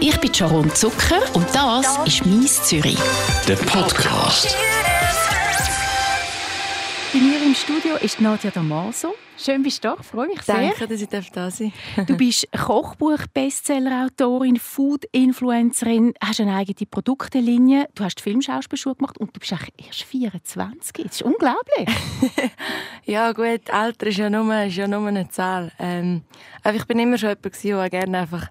[0.00, 2.96] Ich bin Sharon Zucker und das ist «Mies Zürich».
[3.48, 4.56] Der Podcast.
[7.12, 9.16] Bei mir im Studio ist Nadja Damaso.
[9.36, 10.54] Schön bist du da, ich freue mich sehr.
[10.54, 12.06] Danke, dass ich da sein darf.
[12.06, 19.50] Du bist Kochbuch-Bestseller-Autorin, Food-Influencerin, hast eine eigene Produktlinie, du hast Filmschauspielschule gemacht und du bist
[19.52, 21.04] erst 24.
[21.04, 21.88] Das ist unglaublich.
[23.04, 25.72] ja gut, Alter ist ja nur, ist ja nur eine Zahl.
[25.80, 26.22] Ähm,
[26.62, 28.46] aber ich bin immer schon jemand, der gerne einfach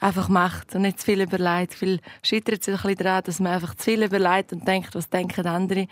[0.00, 1.74] einfach macht und nicht zu viel überlegt.
[1.74, 5.08] Viel scheitert sich ein bisschen daran, dass man einfach zu viel überlegt und denkt, was
[5.08, 5.86] denken andere.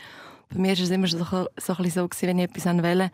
[0.51, 3.10] Bei mir war es immer so, so, so, so gewesen, wenn ich etwas wollte,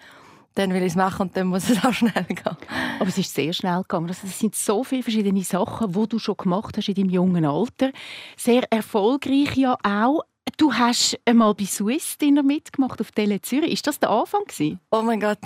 [0.55, 2.57] dann will ich es machen und dann muss es auch schnell gehen.
[2.99, 4.09] Aber es ist sehr schnell gegangen.
[4.09, 7.45] Also es sind so viele verschiedene Sachen, die du schon gemacht hast in deinem jungen
[7.45, 7.93] Alter.
[8.37, 10.23] Sehr erfolgreich ja auch.
[10.57, 13.73] Du hast einmal bei Swiss Dinner mitgemacht auf Tele Zürich.
[13.73, 14.81] Ist das der Anfang gewesen?
[14.91, 15.39] Oh mein Gott,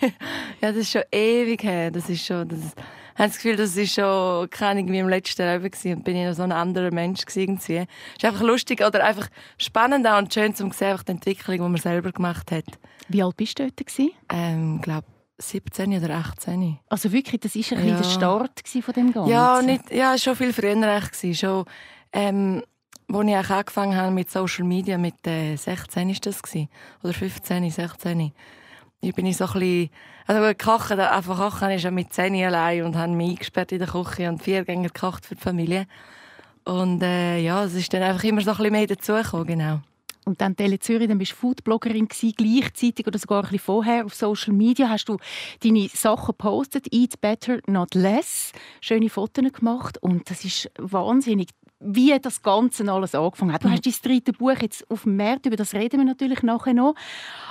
[0.60, 1.90] ja, das ist schon ewig her.
[1.90, 2.58] Das ist schon, das,
[3.16, 5.96] habe das Gefühl, das ist schon keine Ahnung, wie im letzten Leben gewesen.
[5.96, 7.58] und bin ich noch so ein anderer Mensch gewesen.
[7.58, 11.76] Es ist einfach lustig oder einfach spannend und schön zu sehen, die Entwicklung, die man
[11.76, 12.64] selber gemacht hat.
[13.08, 14.10] Wie alt bist du dort gewesen?
[14.30, 15.06] Ähm, glaube
[15.38, 16.78] 17 oder 18.
[16.88, 17.96] Also wirklich, das war ein ja.
[17.96, 19.30] der Start von dem Ganzen?
[19.30, 21.64] Ja, nicht, ja, schon viel früher echt Schon,
[22.12, 22.62] ähm,
[23.12, 26.68] als ich angefangen habe mit Social Media, mit äh, 16 ist das gewesen.
[27.02, 28.32] oder 15, 16.
[29.00, 29.90] Ich bin ich so ein bisschen,
[30.26, 33.88] also kochen, einfach kochen ich schon mit 10 allein und habe mich eingesperrt in der
[33.88, 35.86] Küche und vier Gänge gekocht für die Familie.
[36.64, 39.80] Und äh, ja, es ist dann einfach immer so ein bisschen mehr dazugekommen, genau.
[40.24, 44.04] Und dann Tele Zürich, dann bist du Foodbloggerin gewesen, gleichzeitig oder sogar ein bisschen vorher
[44.04, 45.16] auf Social Media hast du
[45.64, 51.48] deine Sachen gepostet, Eat Better, Not Less, schöne Fotos gemacht und das ist wahnsinnig
[51.84, 53.64] wie das Ganze alles angefangen hat.
[53.64, 53.72] Du mhm.
[53.72, 56.94] hast dein dritte Buch jetzt auf dem Markt, über das reden wir natürlich nachher noch.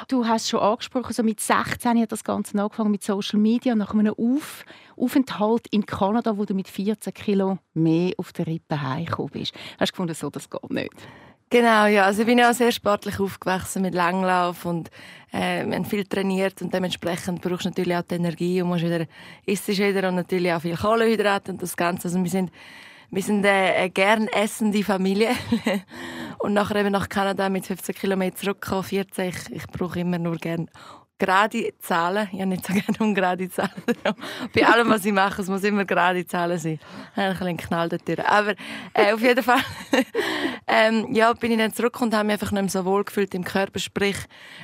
[0.08, 3.94] Du hast schon angesprochen, so mit 16 hat das Ganze angefangen mit Social Media, nach
[3.94, 4.66] einem auf
[4.98, 9.54] Aufenthalt in Kanada, wo du mit 14 Kilo mehr auf der Rippe heimgekommen bist.
[9.80, 10.94] Hast du gefunden, so, das geht nicht?
[11.50, 12.06] Genau, ja.
[12.06, 14.90] Also ich bin ja sehr sportlich aufgewachsen mit Langlauf und
[15.34, 18.86] äh, wir haben viel trainiert und dementsprechend brauchst du natürlich auch die Energie und musst
[18.86, 19.06] wieder,
[19.46, 22.08] isst wieder und natürlich auch viel Kohlenhydrate und das Ganze.
[22.08, 22.52] Also wir sind
[23.12, 25.32] wir sind eine gern essende Familie.
[26.40, 29.34] und nachher eben nach Kanada mit 15 Kilometern zurückgekommen, 14.
[29.50, 30.70] Ich, brauche immer nur gern
[31.20, 32.30] gerade Zahlen.
[32.32, 33.72] Ich habe nicht so gerne ungerade Zahlen.
[34.56, 36.80] Bei allem, was ich mache, es muss immer gerade Zahlen sein.
[37.12, 37.90] Ich habe ein bisschen Knall.
[38.26, 38.56] Aber
[38.94, 39.60] äh, auf jeden Fall
[40.68, 43.36] ähm, ja, bin ich dann zurück und habe mich einfach nicht mehr so wohl gefühlt
[43.36, 43.80] im Körper.
[43.80, 44.18] Sprich,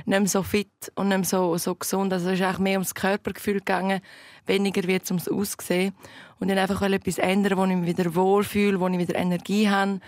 [0.06, 2.12] nicht mehr so fit und nicht mehr so, so gesund.
[2.14, 4.00] Also es ist eigentlich mehr ums Körpergefühl gegangen,
[4.46, 5.94] weniger wie ums Aussehen.
[6.40, 10.00] Und dann einfach etwas ändern, wo ich mich wieder wohlfühle, wo ich wieder Energie habe.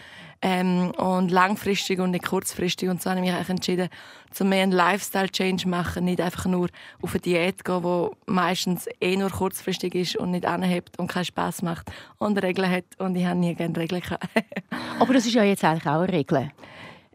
[0.42, 2.88] Ähm, und langfristig und nicht kurzfristig.
[2.88, 3.90] Und so habe ich mich entschieden,
[4.32, 6.70] zu mehr einen Lifestyle-Change machen, nicht einfach nur
[7.02, 11.26] auf eine Diät gehen, die meistens eh nur kurzfristig ist und nicht anhebt und keinen
[11.26, 12.86] Spass macht und Regeln hat.
[13.00, 14.02] Und ich habe nie gerne Regeln
[15.00, 16.52] Aber das ist ja jetzt eigentlich auch eine Regel.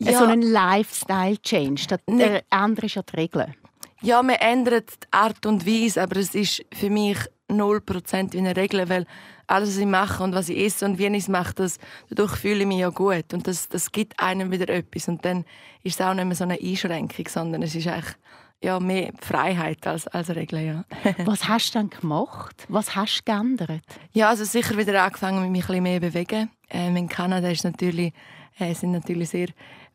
[0.01, 0.19] Ja.
[0.19, 1.87] So ein Lifestyle-Change.
[1.87, 2.43] Der ne.
[2.51, 3.55] andere ist ja die Regel.
[4.03, 7.17] Ja, man ändert die Art und Weise, aber es ist für mich
[7.49, 9.06] 0% wie eine Regel, weil
[9.47, 11.78] alles, was ich mache und was ich esse und wie ich es mache, das,
[12.09, 13.32] dadurch fühle ich mich ja gut.
[13.32, 15.09] Und das, das gibt einem wieder etwas.
[15.09, 15.44] Und dann
[15.83, 18.15] ist es auch nicht mehr so eine Einschränkung, sondern es ist eigentlich
[18.62, 20.60] ja, mehr Freiheit als, als Regel.
[20.60, 20.84] Ja.
[21.27, 22.65] was hast du dann gemacht?
[22.69, 23.83] Was hast du geändert?
[24.12, 26.50] Ja, also sicher wieder angefangen, mich ein bisschen mehr zu bewegen.
[26.71, 28.15] Ähm, in Kanada ist natürlich,
[28.59, 29.49] äh, sind natürlich sehr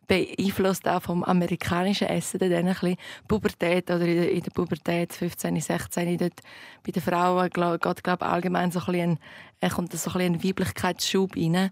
[0.10, 2.98] beeinflusst auch vom amerikanischen Essen dann ein bisschen.
[3.28, 6.42] Pubertät oder in der, Pubertät 15, 16 dort
[6.84, 9.20] bei den Frauen geht glaube allgemein so ein bisschen
[9.62, 11.72] ein, kommt so ein, bisschen ein Weiblichkeitsschub rein.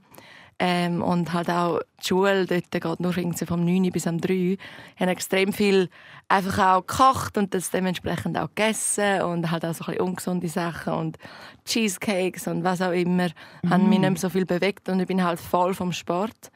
[0.59, 4.57] Ähm, und halt auch die Schule, dort geht nur irgendwie vom 9 bis am 3.
[4.99, 5.87] haben extrem viel
[6.29, 10.49] einfach auch gekocht und das dementsprechend auch gegessen und halt auch so ein bisschen ungesunde
[10.49, 11.17] Sachen und
[11.65, 13.27] Cheesecakes und was auch immer.
[13.61, 13.69] Mm.
[13.69, 16.51] haben mich nicht mehr so viel bewegt und ich bin halt voll vom Sport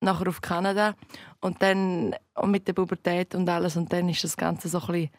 [0.00, 0.94] nachher auf Kanada
[1.40, 4.86] und dann und mit der Pubertät und alles und dann ist das Ganze so ein
[4.86, 5.10] bisschen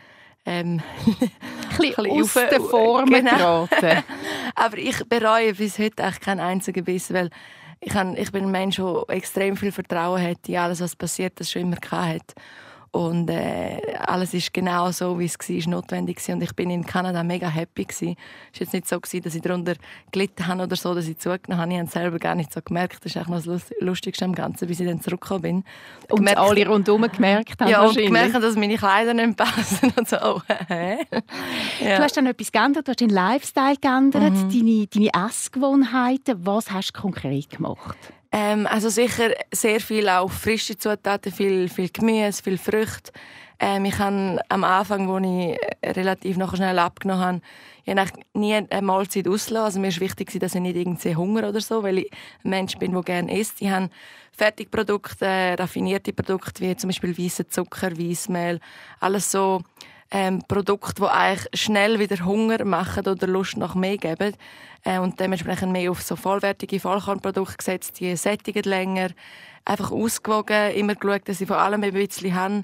[0.45, 3.67] ähm, ein bisschen aus der Form genau.
[3.67, 4.03] geraten.
[4.55, 7.29] Aber ich bereue bis heute eigentlich keinen einzigen Biss, weil
[7.79, 7.93] ich,
[8.31, 11.77] bin ein Mensch, der extrem viel Vertrauen hat in alles, was passiert, das schon immer
[11.91, 12.33] hat.
[12.93, 16.35] Und äh, alles ist genau so, wie es war, notwendig war.
[16.35, 17.87] Und ich bin in Kanada mega happy.
[17.89, 18.15] Es war
[18.53, 19.75] jetzt nicht so, gewesen, dass ich darunter
[20.11, 21.71] gelitten habe oder so, dass ich zugenommen habe.
[21.71, 23.05] Ich habe es selber gar nicht so gemerkt.
[23.05, 25.63] Das ist eigentlich noch das Lustigste am Ganzen, bis ich dann zurückgekommen bin.
[26.09, 29.93] Und gemerkt, alle rundherum gemerkt haben Ja, und gemerkt, dass meine Kleider nicht passen.
[29.95, 30.97] Und so, oh, hä?
[31.79, 31.95] ja.
[31.95, 34.49] Du hast dann etwas geändert, du hast deinen Lifestyle geändert, mhm.
[34.49, 36.45] deine, deine Essgewohnheiten.
[36.45, 37.97] Was hast du konkret gemacht?
[38.31, 43.11] Ähm, also sicher sehr viel auch frische Zutaten, viel, viel Gemüse, viel Früchte.
[43.59, 47.41] Ähm, ich habe am Anfang, wo ich relativ noch schnell abgenommen habe,
[47.83, 49.65] ich habe nie eine Mahlzeit ausgelassen.
[49.65, 52.11] Also mir war wichtig, dass ich nicht irgendwie Hunger oder so, weil ich
[52.43, 53.61] ein Mensch bin, der gerne isst.
[53.61, 53.89] Ich habe
[54.31, 58.59] Fertigprodukte, raffinierte Produkte, wie zum Beispiel weißen Zucker, Weissmehl,
[58.99, 59.61] alles so
[60.11, 64.35] ähm, Produkte, die eigentlich schnell wieder Hunger machen oder Lust nach mehr geben.
[64.83, 69.09] Äh, und dementsprechend mehr auf so vollwertige Vollkornprodukte gesetzt, die sättigen länger,
[69.63, 72.63] einfach ausgewogen, immer geschaut, dass ich von allem ein bisschen habe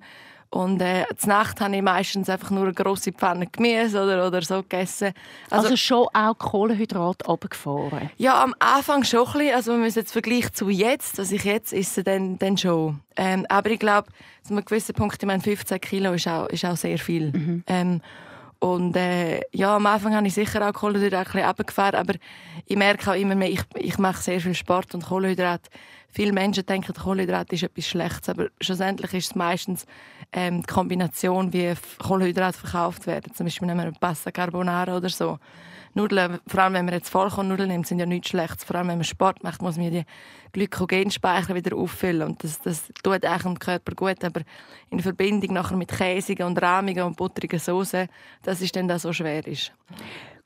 [0.50, 4.42] und äh, zur Nacht habe ich meistens einfach nur eine grosse Pfanne Gemüse oder, oder
[4.42, 5.14] so gegessen.
[5.50, 8.10] Also, also schon auch Kohlenhydrate runtergefahren?
[8.18, 9.56] Ja, am Anfang schon ein bisschen.
[9.56, 13.02] Also wenn man es jetzt vergleicht zu jetzt, dass ich jetzt esse, dann, dann schon.
[13.18, 14.08] Ähm, aber ich glaube,
[14.44, 17.32] zu einem gewissen Punkt, ich meine, 15 Kilo ist auch, ist auch sehr viel.
[17.32, 17.64] Mhm.
[17.68, 18.02] Ähm,
[18.60, 22.14] und äh, ja, am Anfang habe ich sicher auch Kohlenhydrate ein bisschen runtergefahren, aber
[22.66, 25.70] ich merke auch immer mehr, ich, ich mache sehr viel Sport und Kohlenhydrate
[26.10, 29.86] Viele Menschen denken, Kohlenhydrat ist etwas Schlechtes, aber schlussendlich ist es meistens
[30.32, 33.34] ähm, die Kombination, wie Kohlenhydrate verkauft werden.
[33.34, 35.38] Zum Beispiel nehmen wir Pasta Carbonara oder so.
[35.94, 38.64] Nudeln, vor allem wenn man jetzt Vollkornnudeln nimmt, sind ja nichts Schlechtes.
[38.64, 40.06] Vor allem wenn man Sport macht, muss man die
[40.54, 42.30] Glykogenspeicher wieder auffüllen.
[42.30, 44.24] Und das, das tut eigentlich dem Körper gut.
[44.24, 44.42] Aber
[44.90, 48.08] in Verbindung nachher mit käsigen und rahmigen und butterigen Soßen,
[48.44, 49.74] das ist dann das, so schwer ist.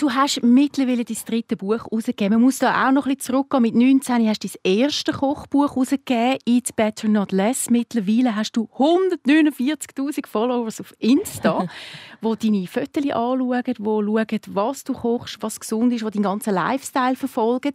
[0.01, 2.33] Du hast mittlerweile dein dritte Buch herausgegeben.
[2.33, 3.62] Man muss da auch noch ein bisschen zurückgehen.
[3.62, 7.69] Mit 19 hast du dein erstes Kochbuch herausgegeben, «Eat Better Not Less».
[7.69, 11.68] Mittlerweile hast du 149'000 Followers auf Insta,
[12.21, 16.56] wo deine Fotos anschauen, die schauen, was du kochst, was gesund ist, die deinen ganzen
[16.56, 17.74] Lifestyle verfolgen.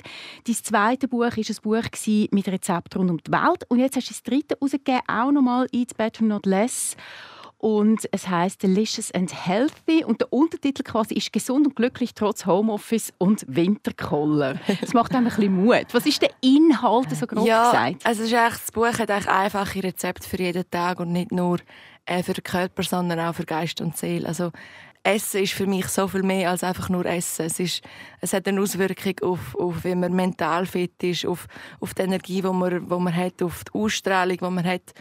[0.48, 3.62] Dein zweites Buch war ein Buch mit Rezepten rund um die Welt.
[3.68, 6.96] Und jetzt hast du das dritte herausgegeben, auch nochmal «Eat Better Not Less»
[7.58, 12.44] und es heißt Delicious and Healthy und der Untertitel quasi ist gesund und glücklich trotz
[12.44, 14.60] Homeoffice und Winterkoller.
[14.80, 15.86] Das macht einem ein bisschen Mut.
[15.92, 18.06] Was ist der Inhalt so grob ja, gesagt?
[18.06, 21.58] Also ist das Buch hat eigentlich einfache Rezepte für jeden Tag und nicht nur
[22.04, 24.28] äh, für den Körper, sondern auch für Geist und Seele.
[24.28, 24.52] Also
[25.02, 27.46] Essen ist für mich so viel mehr als einfach nur Essen.
[27.46, 27.82] Es, ist,
[28.20, 31.46] es hat eine Auswirkung auf, auf wie man mental fit ist, auf,
[31.80, 34.92] auf die Energie, die man, die man hat, auf die Ausstrahlung, die man hat.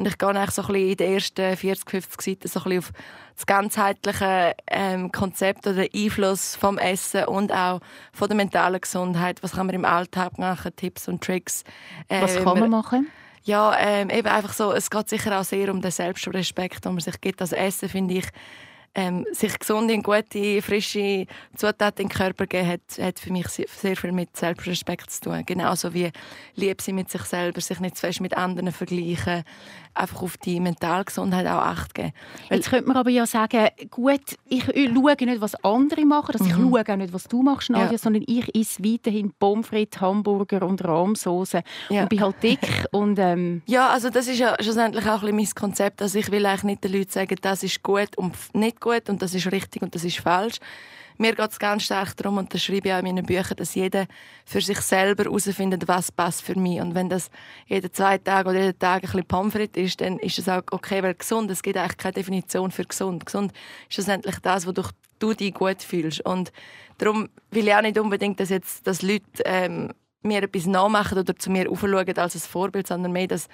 [0.00, 2.64] Und ich gehe eigentlich so ein bisschen in den ersten 40, 50 Seiten so ein
[2.64, 2.92] bisschen auf
[3.34, 7.80] das ganzheitliche ähm, Konzept oder Einfluss vom Essen und auch
[8.12, 9.42] von der mentalen Gesundheit.
[9.42, 10.70] Was kann man im Alltag machen?
[10.76, 11.64] Tipps und Tricks.
[12.08, 13.08] Äh, Was kann man machen?
[13.42, 17.00] Ja, ähm, eben einfach so, es geht sicher auch sehr um den Selbstrespekt, den man
[17.00, 17.40] sich gibt.
[17.40, 18.26] Also Essen, finde ich,
[18.98, 23.46] ähm, sich gesunde und gute, frische Zutaten in den Körper geben, hat, hat für mich
[23.46, 25.44] sehr viel mit Selbstrespekt zu tun.
[25.46, 26.10] Genauso wie
[26.56, 29.44] lieb sie mit sich selber, sich nicht zu fest mit anderen vergleichen,
[29.94, 32.12] einfach auf die Mentalgesundheit auch Acht geben.
[32.48, 36.44] Weil Jetzt könnte man aber ja sagen, gut, ich schaue nicht, was andere machen, also
[36.44, 36.50] mhm.
[36.50, 37.98] ich schaue auch nicht, was du machst, Nadja, ja.
[37.98, 42.02] sondern ich esse weiterhin Pommes frites, Hamburger und Rahmsoße ja.
[42.02, 45.36] und bin halt dick und ähm Ja, also das ist ja schlussendlich auch ein bisschen
[45.36, 48.80] mein Konzept, also ich will eigentlich nicht den Leuten sagen, das ist gut und nicht
[48.80, 50.56] gut und das ist richtig und das ist falsch.
[51.20, 53.74] Mir geht es ganz stark darum, und das schreibe ich auch in meinen Büchern, dass
[53.74, 54.06] jeder
[54.44, 56.80] für sich selber herausfindet, was passt für mich.
[56.80, 57.28] Und wenn das
[57.66, 60.62] jeden zwei Tage oder jeden Tag ein bisschen Pommes frites ist, dann ist es auch
[60.70, 63.26] okay, weil gesund, es gibt eigentlich keine Definition für gesund.
[63.26, 63.50] Gesund
[63.88, 66.20] ist schlussendlich das, wodurch du dich gut fühlst.
[66.20, 66.52] Und
[66.98, 69.92] darum will ich auch nicht unbedingt, dass jetzt dass Leute ähm,
[70.22, 73.48] mir etwas nachmachen oder zu mir aufschauen als ein Vorbild, sondern mehr, dass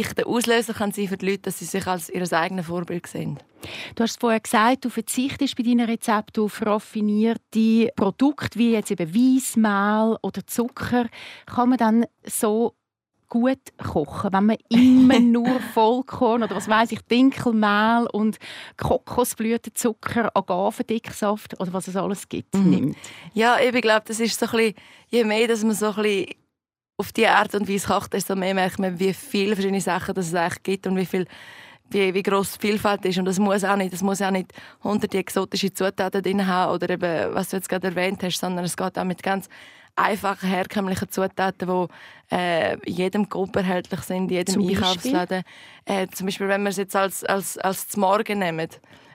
[0.00, 3.06] ich der Auslöser kann sein für die Leute, dass sie sich als ihr eigenes Vorbild
[3.06, 3.38] sehen.
[3.94, 9.14] Du hast vorher gesagt, du verzichtest bei deinen Rezepten auf raffinierte Produkte wie jetzt eben
[9.14, 11.06] Weissmehl oder Zucker.
[11.46, 12.74] Kann man dann so
[13.28, 18.38] gut kochen, wenn man immer nur Vollkorn oder was weiß ich, Dinkelmehl und
[18.76, 22.70] Kokosblütenzucker, Agavendicksaft oder was es alles gibt, mhm.
[22.70, 22.96] nimmt?
[23.32, 24.74] Ja, ich glaube, das ist so ein bisschen,
[25.08, 26.26] je mehr, dass man so ein bisschen
[26.96, 30.34] auf die Art und Weise kocht, desto mehr merkt man, wie viele verschiedene Sachen es
[30.34, 31.26] eigentlich gibt und wie viel
[31.90, 33.18] wie, wie gross die Vielfalt ist.
[33.18, 36.90] Und das muss auch nicht, das muss auch nicht hunderte exotische Zutaten drin haben oder
[36.90, 39.48] eben, was du jetzt gerade erwähnt hast, sondern es geht auch mit ganz
[39.96, 45.42] einfachen, herkömmlichen Zutaten, die äh, jedem Gruppe erhältlich sind, in jedem zum Einkaufsladen.
[45.84, 48.68] Äh, zum Beispiel, wenn wir es jetzt als, als, als zum Morgen nehmen,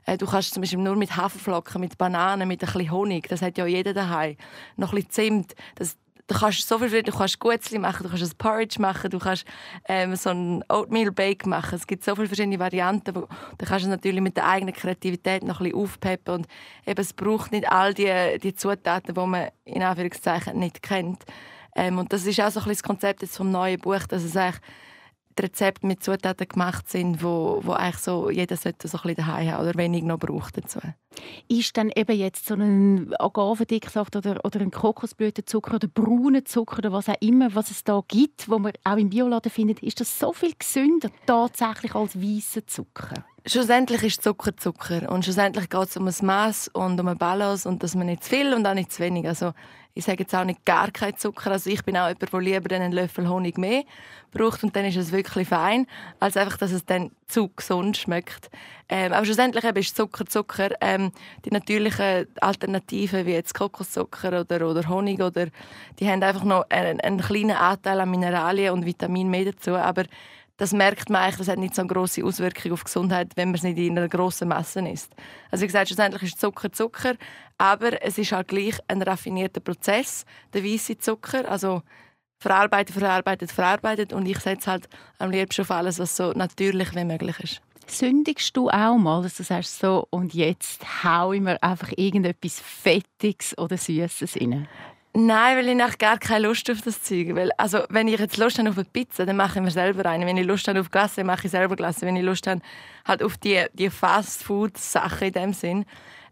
[0.06, 3.42] äh, Du kannst zum Beispiel nur mit Haferflocken, mit Bananen, mit ein bisschen Honig, das
[3.42, 4.38] hat ja jeder daheim.
[4.78, 5.98] Noch ein bisschen Zimt, das,
[6.30, 9.46] du kannst so viel, du kannst Gutzli machen, du kannst ein Porridge machen, du kannst
[9.88, 11.76] ähm, so ein Oatmeal Bake machen.
[11.76, 13.16] Es gibt so viele verschiedene Varianten.
[13.16, 16.48] Wo, da kannst du natürlich mit der eigenen Kreativität noch ein bisschen aufpeppen und
[16.86, 21.24] eben, es braucht nicht all die, die Zutaten, die man in Anführungszeichen nicht kennt.
[21.76, 24.24] Ähm, und das ist auch so ein bisschen das Konzept jetzt vom neuen Buch, dass
[24.24, 24.62] es eigentlich
[25.40, 29.26] mit Rezepten, mit Zutaten gemacht sind, wo, wo eigentlich so jeder sollte so ein bisschen
[29.26, 30.80] daheim haben oder wenig noch braucht dazu.
[31.48, 36.92] Ist dann eben jetzt so ein Agavendicksaft oder, oder ein Kokosblütenzucker oder brauner Zucker oder
[36.92, 40.20] was auch immer, was es da gibt, wo man auch im Bioladen findet, ist das
[40.20, 43.26] so viel gesünder tatsächlich als weißer Zucker?
[43.46, 47.68] Schlussendlich ist Zucker Zucker und schlussendlich geht es um ein Maß und um eine Balance
[47.68, 49.28] und dass man nicht zu viel und auch nicht zu wenig.
[49.28, 49.54] Also
[49.94, 51.52] ich sage jetzt auch nicht gar kein Zucker.
[51.52, 53.84] Also ich bin auch jemand, der lieber einen Löffel Honig mehr
[54.32, 55.88] braucht und dann ist es wirklich fein,
[56.20, 58.50] als einfach, dass es dann zu gesund schmeckt.
[58.88, 60.70] Ähm, aber schlussendlich ist Zucker Zucker.
[60.82, 61.12] Ähm,
[61.46, 65.48] die natürlichen Alternativen wie jetzt Kokoszucker oder, oder Honig oder
[66.00, 70.06] die haben einfach noch einen, einen kleinen Anteil an Mineralien und Vitaminen mehr dazu, aber
[70.60, 73.56] das merkt man eigentlich, das hat nicht so eine grosse Auswirkung auf Gesundheit, wenn man
[73.56, 75.12] es nicht in einer grossen Masse isst.
[75.50, 77.16] Also wie gesagt, schlussendlich ist Zucker Zucker,
[77.58, 81.82] aber es ist halt gleich ein raffinierter Prozess, der weiße Zucker, also
[82.40, 87.06] verarbeitet, verarbeitet, verarbeitet und ich setze halt am liebsten auf alles, was so natürlich wie
[87.06, 87.62] möglich ist.
[87.88, 92.60] Sündigst du auch mal, dass du sagst so, und jetzt hau ich mir einfach irgendetwas
[92.60, 94.68] Fettiges oder Süßes rein?
[95.14, 97.36] Nein, weil ich gar keine Lust auf das Zeug.
[97.36, 100.08] Weil, also, wenn ich jetzt Lust habe auf eine Pizza, dann mache ich mir selber
[100.08, 100.26] eine.
[100.26, 102.06] Wenn ich Lust habe auf Glasse, mache ich selber Glasse.
[102.06, 102.62] Wenn ich Lust habe
[103.06, 105.86] halt auf die, die Fast-Food-Sachen in dem Sinn,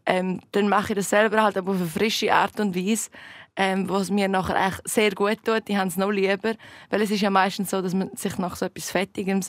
[0.05, 3.09] ähm, dann mache ich das selber halt aber auf eine frische Art und Weise,
[3.55, 5.67] ähm, was mir nachher echt sehr gut tut.
[5.67, 6.53] Die haben es noch lieber,
[6.91, 9.41] weil es ist ja meistens so, dass man sich nach so etwas Fettigem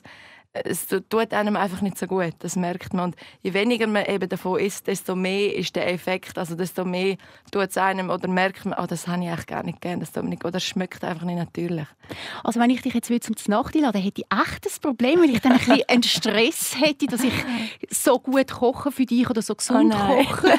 [0.53, 2.35] es tut einem einfach nicht so gut.
[2.39, 3.07] Das merkt man.
[3.07, 6.39] Und je weniger man eben davon isst, desto mehr ist der Effekt.
[6.39, 7.17] Also desto mehr
[7.51, 10.05] tut es einem oder merkt man, oh, das habe ich eigentlich gar nicht gerne.
[10.05, 11.87] Das, nicht, oder schmeckt einfach nicht natürlich.
[12.43, 15.41] Also wenn ich dich jetzt zum Nacht einlade, hätte ich echt das Problem, weil ich
[15.41, 17.33] dann ein bisschen einen Stress hätte, dass ich
[17.91, 20.59] so gut koche für dich oder so gesund oh koche,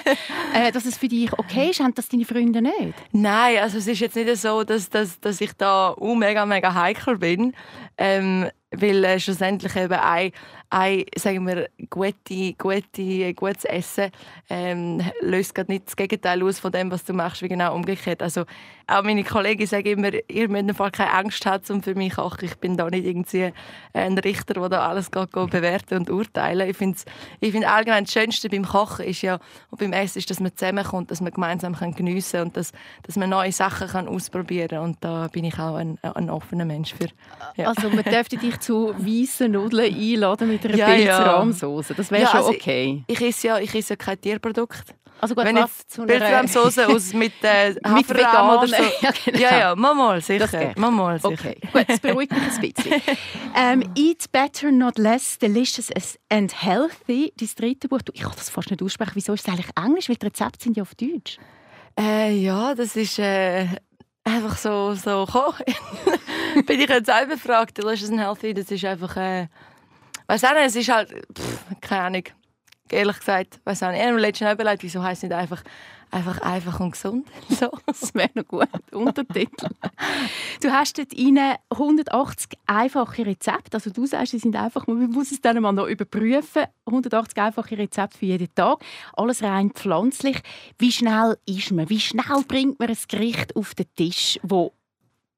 [0.53, 1.79] äh, dass es für dich okay ist.
[1.79, 2.93] Haben das deine Freunde nicht?
[3.12, 6.74] Nein, also es ist jetzt nicht so, dass, dass, dass ich da uh, mega, mega
[6.74, 7.53] heikel bin.
[7.98, 10.31] Ähm, weil äh, schlussendlich eben ein,
[10.69, 14.11] ein sagen wir, gute, gute, gutes Essen
[14.49, 18.21] ähm, löst gerade nicht das Gegenteil aus von dem, was du machst, wie genau umgekehrt.
[18.21, 18.45] Also
[18.85, 22.45] auch meine Kollegen sagen immer, ihr müsst Fall keine Angst haben, für mich kochen.
[22.45, 23.51] Ich bin da nicht irgendwie
[23.93, 26.69] ein Richter, der da alles bewerten und urteilen.
[26.69, 26.97] Ich finde
[27.39, 30.55] ich find allgemein das Schönste beim Kochen ist ja, und beim Essen ist, dass man
[30.55, 32.71] zusammenkommt, dass man gemeinsam geniessen kann und dass,
[33.03, 34.79] dass man neue Sachen kann ausprobieren kann.
[34.79, 37.07] Und da bin ich auch ein, ein offener Mensch für.
[37.55, 37.69] Ja.
[37.69, 41.93] Also man dürfte dich zu weißen Nudeln einladen mit einer ja, Pilzrahmsauce.
[41.95, 43.03] Das wäre ja, schon also okay.
[43.07, 44.95] Ich, ich, esse ja, ich esse ja kein Tierprodukt.
[45.21, 46.13] Also gut, Wenn was zu einer...
[46.13, 48.75] Pilzrahmsauce aus mit äh, Haferrahm oder so.
[49.01, 49.39] ja, genau.
[49.39, 50.73] ja, ja, mal, sicher.
[50.77, 51.33] Mal, sicher.
[51.33, 51.57] Okay.
[51.73, 53.01] Gut, das beruhigt mich ein bisschen.
[53.55, 55.89] ähm, Eat Better, Not Less, Delicious
[56.29, 57.99] and Healthy, dein dritte Buch.
[58.13, 59.11] Ich kann das fast nicht aussprechen.
[59.15, 60.07] Wieso ist es eigentlich Englisch?
[60.07, 61.37] Weil die Rezepte sind ja auf Deutsch.
[61.99, 63.19] Äh, ja, das ist...
[63.19, 63.67] Äh,
[64.23, 65.55] einfach so, so gekommen.
[66.65, 69.17] Bin ich jetzt selber gefragt, Delicious and Healthy, das ist einfach...
[69.17, 69.47] Äh,
[70.29, 72.24] Weißt du, es ist halt, pff, keine Ahnung,
[72.91, 74.00] ehrlich gesagt, weiß auch nicht.
[74.00, 75.63] Ich habe mir letztens überlegt, wieso heisst es nicht einfach,
[76.12, 77.27] einfach einfach und gesund?
[77.50, 78.67] So, das wäre noch gut.
[78.91, 79.69] Untertitel.
[80.62, 83.77] du hast dort rein 180 einfache Rezepte.
[83.77, 86.65] Also du sagst, sie sind einfach, man muss es dann mal noch überprüfen.
[86.86, 88.86] 180 einfache Rezepte für jeden Tag.
[89.13, 90.43] Alles rein pflanzlich.
[90.77, 91.89] Wie schnell ist man?
[91.89, 94.74] Wie schnell bringt man ein Gericht auf den Tisch, wo,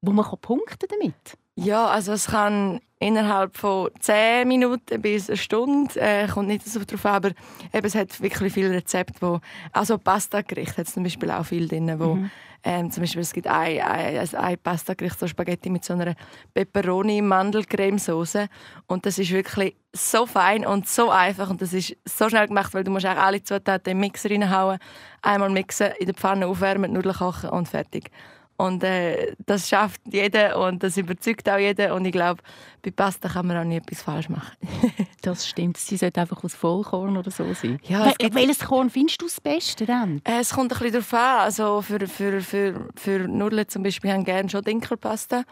[0.02, 1.38] wo man punkten damit?
[1.54, 6.80] Ja, also es kann innerhalb von 10 Minuten bis eine Stunde, äh, kommt nicht so
[6.84, 7.30] drauf an, aber
[7.72, 9.40] eben, es hat wirklich viele Rezepte, wo,
[9.72, 12.30] also Pasta-Gericht hat zum Beispiel auch viel drin, wo mhm.
[12.64, 16.14] ähm, zum Beispiel es gibt ein, ein, ein Pasta-Gericht, so Spaghetti mit so einer
[16.54, 18.48] Pepperoni-Mandelcremesoße
[18.86, 22.72] und das ist wirklich so fein und so einfach und das ist so schnell gemacht,
[22.72, 24.78] weil du musst auch alle Zutaten im Mixer reinhauen,
[25.20, 28.10] einmal mixen, in der Pfanne aufwärmen, Nudeln kochen und fertig.
[28.56, 31.94] Und äh, das schafft jeder und das überzeugt auch jeder.
[31.94, 32.42] Und ich glaube,
[32.82, 34.52] bei Pasta kann man auch nie etwas falsch machen.
[35.22, 35.78] das stimmt.
[35.78, 37.80] Sie sollte einfach aus Vollkorn oder so sein.
[37.82, 38.34] Ja, es gibt...
[38.34, 40.20] Welches Korn findest du das Beste dann?
[40.24, 41.40] Äh, es kommt ein bisschen darauf an.
[41.40, 45.44] Also für, für, für, für Nudeln zum Beispiel haben gerne schon Dinkelpasta.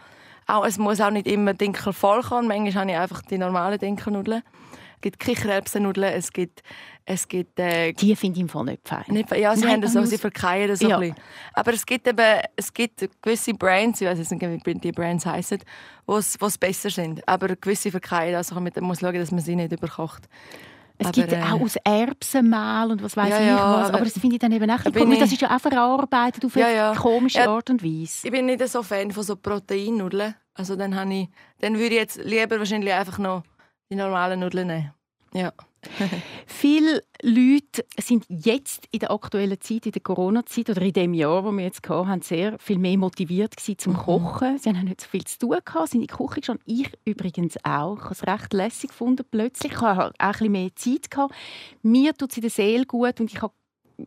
[0.47, 2.47] Auch, es muss auch nicht immer Dinkel Vollkorn.
[2.47, 4.43] Manchmal habe ich einfach die normalen Dinkelnudeln.
[5.01, 6.61] Es gibt Kichererbsennudeln, es gibt...
[7.03, 9.03] Es gibt äh, die finde ich im Fall nicht fein.
[9.07, 10.97] Nicht, ja, sie Nein, haben das so, sie verkeilen das so ja.
[10.97, 11.15] ein bisschen.
[11.53, 15.57] Aber es gibt eben es gibt gewisse Brands, ich weiß nicht, wie die Brands heißen,
[16.07, 17.27] die besser sind.
[17.27, 20.29] Aber gewisse verkeilen, also man muss schauen, dass man sie nicht überkocht.
[20.99, 23.89] Es aber, gibt äh, auch aus Erbsenmehl und was weiß ja, ich ja, was.
[23.89, 25.19] Aber, aber das finde ich dann eben echt komisch.
[25.19, 28.27] Das ist ja auch verarbeitet auf eine ja, komische Art und Weise.
[28.27, 30.35] Ich bin nicht so Fan von so Proteinnudeln.
[30.53, 31.29] Also dann, ich,
[31.59, 33.41] dann würde ich jetzt lieber wahrscheinlich einfach noch
[33.91, 34.93] die normalen Nudeln nehmen.
[35.33, 35.53] Ja.
[36.45, 41.43] Viele Leute sind jetzt in der aktuellen Zeit, in der Corona-Zeit oder in dem Jahr,
[41.43, 43.97] wo wir jetzt hatten, sehr viel mehr motiviert gewesen zum mhm.
[43.97, 44.57] Kochen.
[44.59, 46.59] Sie haben nicht so viel zu tun gehabt, sind in die Küche schon.
[46.65, 47.97] Ich übrigens auch.
[47.97, 49.71] Ich habe es recht lässig gefunden plötzlich.
[49.71, 51.35] Ich hatte auch ein bisschen mehr Zeit gehabt.
[51.81, 53.53] Mir tut es in der Seele gut und ich habe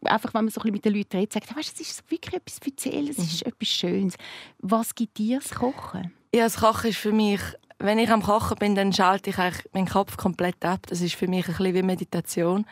[0.04, 2.34] einfach, wenn man so ein bisschen mit den Leuten redet, sagt, weißt, es ist wirklich
[2.34, 3.52] etwas Spezielles, es ist mhm.
[3.52, 4.14] etwas Schönes.
[4.58, 6.12] Was gibt dir das Kochen?
[6.34, 7.40] Ja, das Kochen ist für mich
[7.78, 10.80] wenn ich am Kochen bin, dann schalte ich eigentlich meinen Kopf komplett ab.
[10.88, 12.66] Das ist für mich ein bisschen wie Meditation.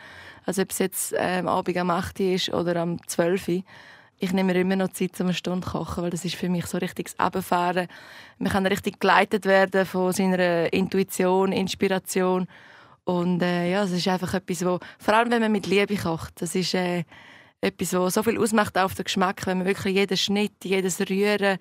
[0.45, 3.63] Also ob es jetzt ähm, Abend am 8 Uhr ist oder am 12 Uhr.
[4.19, 6.47] Ich nehme mir immer noch Zeit, um eine Stunde zu kochen, weil das ist für
[6.49, 7.87] mich so richtiges Abfahren.
[8.37, 12.47] Man kann richtig geleitet werden von seiner Intuition, Inspiration.
[13.03, 16.41] Und äh, ja, es ist einfach etwas, wo, vor allem wenn man mit Liebe kocht,
[16.41, 17.03] das ist äh,
[17.63, 21.57] etwas, was so viel ausmacht auf den Geschmack, wenn man wirklich jeden Schnitt, jedes Rühren,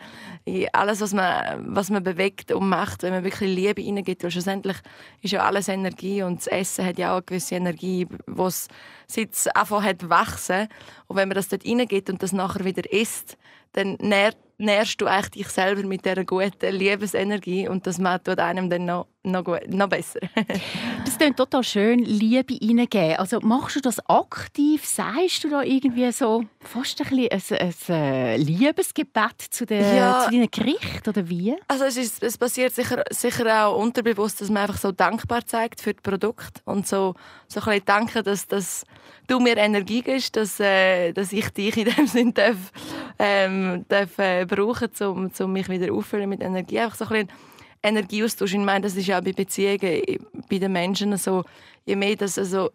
[0.73, 4.79] alles, was man, was man bewegt und macht, wenn man wirklich Liebe reingibt, weil schlussendlich
[5.23, 8.67] ist ja alles Energie und das Essen hat ja auch eine gewisse Energie, was
[9.07, 10.69] seit es angefangen hat wachsen.
[11.07, 13.37] Und wenn man das dort reingibt und das nachher wieder isst,
[13.73, 18.71] dann nährt nährst du eigentlich dich selber mit dieser guten Liebesenergie und das tut einem
[18.71, 20.21] dann noch, noch, gut, noch besser.
[21.05, 23.17] das klingt total schön, Liebe reingeben.
[23.17, 24.87] Also machst du das aktiv?
[24.87, 30.31] Sagst du da irgendwie so fast ein, bisschen ein, ein Liebesgebet zu, den, ja, zu
[30.31, 31.57] deinen Gerichten oder wie?
[31.69, 35.81] Also es, ist, es passiert sicher, sicher auch unterbewusst, dass man einfach so dankbar zeigt
[35.81, 37.15] für das Produkt und so,
[37.49, 38.85] so ein bisschen danken, dass, dass
[39.33, 42.57] du mir Energie gibst, dass, äh, dass ich dich in dem Sinne darf,
[43.19, 46.79] ähm, darf, äh, brauchen, um, um mich wieder auffüllen mit Energie.
[46.79, 47.29] Einfach so ein bisschen
[47.83, 48.53] Energieaustausch.
[48.53, 50.03] Ich meine, das ist ja auch bei Beziehungen,
[50.49, 51.45] bei den Menschen so.
[51.85, 52.71] Je mehr das also,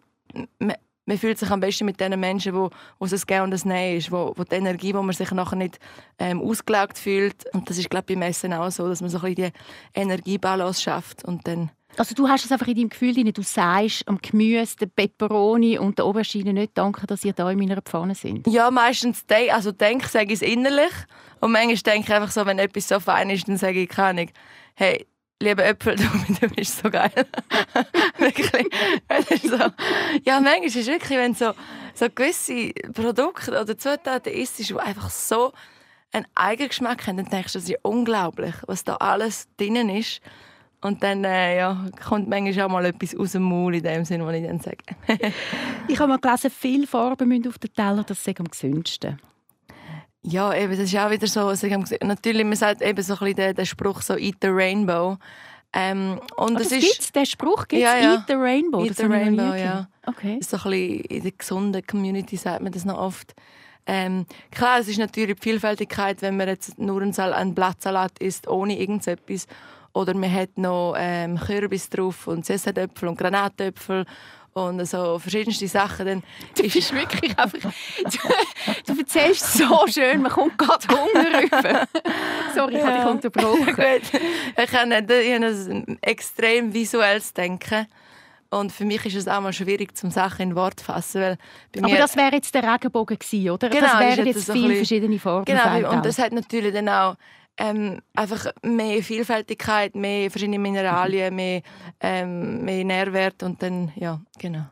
[0.59, 3.63] man, man fühlt sich am besten mit den Menschen, wo, wo es Gehen und das
[3.63, 5.79] Nein ist, wo, wo die Energie, wo man sich nachher nicht
[6.19, 7.45] ähm, ausgelaugt fühlt.
[7.53, 9.53] Und das ist, glaube ich, beim Essen auch so, dass man so ein bisschen
[9.93, 14.07] die Energiebalance schafft und dann also du hast es einfach in deinem Gefühl, du sagst
[14.07, 18.15] am Gemüse, der Peperoni und der Aubergine nicht danke, dass ihr da in meiner Pfanne
[18.15, 18.47] sind.
[18.47, 20.91] Ja, meistens de also denke sage ich es innerlich
[21.39, 24.21] und manchmal denke ich einfach so, wenn etwas so fein ist, dann sage ich keine
[24.21, 24.31] Ahnung,
[24.75, 25.07] hey,
[25.41, 25.95] liebe Äpfel,
[26.41, 27.11] du bist so geil.
[28.17, 28.67] wirklich.
[29.43, 29.57] so.
[30.23, 31.53] Ja, manchmal ist es wirklich, wenn so,
[31.93, 35.53] so gewisse Produkte oder Zutaten isst, die einfach so
[36.11, 40.21] einen Eigengeschmack haben, dann denkst du, das ist unglaublich, was da alles drinnen ist.
[40.81, 44.25] Und dann äh, ja, kommt manchmal auch mal etwas aus dem Maul, in dem Sinne,
[44.25, 44.77] was ich dann sage.
[45.87, 49.19] ich habe mal gelesen, viele Farben müssen auf den Teller, das sei am gesündsten.
[50.21, 51.51] Ja, eben, das ist auch wieder so,
[52.05, 55.17] natürlich, man sagt eben so ein bisschen den, den Spruch so «Eat the Rainbow».
[55.73, 58.13] Ähm, und oh, das, gibt's, den Spruch gibt es, ja, ja.
[58.15, 58.85] «Eat the Rainbow».
[58.85, 59.87] «Eat the Rainbow», ja.
[60.05, 60.39] Okay.
[60.41, 63.33] So ein bisschen in der gesunden Community sagt man das noch oft.
[63.85, 68.77] Ähm, klar, es ist natürlich die Vielfältigkeit, wenn man jetzt nur einen Blattsalat isst, ohne
[68.77, 69.47] irgendetwas
[69.97, 74.05] oder man hat noch ähm, Kürbis drauf und Sessadöpfel und Granatäpfel
[74.53, 76.05] und so verschiedenste Sachen.
[76.05, 76.23] Dann
[76.55, 77.71] du bist wirklich einfach...
[78.03, 81.87] Du, du erzählst so schön, man kommt gerade Hunger rüber.
[82.55, 82.87] Sorry, ich ja.
[82.87, 83.67] habe dich unterbrochen.
[84.63, 87.87] ich habe ein extrem visuelles Denken.
[88.49, 91.21] Und für mich ist es auch mal schwierig, zum Sachen in Wort zu fassen.
[91.21, 91.37] Weil
[91.83, 93.69] Aber das wäre jetzt der Regenbogen gewesen, oder?
[93.69, 95.45] Genau, das wären jetzt, jetzt viele verschiedene Formen.
[95.45, 97.15] Genau, und das hat natürlich dann auch
[97.57, 101.61] ähm, einfach mehr Vielfältigkeit, mehr verschiedene Mineralien, mehr,
[101.99, 104.65] ähm, mehr Nährwert und dann, ja, genau.